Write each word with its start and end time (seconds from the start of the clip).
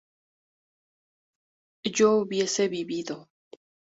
¿yo 1.83 2.15
hubiese 2.15 2.67
vivido? 2.69 3.29